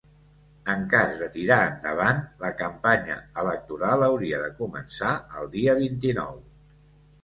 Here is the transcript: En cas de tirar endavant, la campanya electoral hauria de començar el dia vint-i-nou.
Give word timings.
En 0.75 0.87
cas 0.93 1.11
de 1.19 1.27
tirar 1.35 1.59
endavant, 1.73 2.23
la 2.45 2.51
campanya 2.63 3.21
electoral 3.45 4.09
hauria 4.11 4.43
de 4.49 4.53
començar 4.67 5.17
el 5.45 5.57
dia 5.57 5.81
vint-i-nou. 5.87 6.47